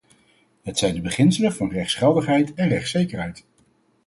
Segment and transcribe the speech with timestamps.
[0.63, 3.43] Het zijn de beginselen van rechtsgeldigheid en rechtszekerheid.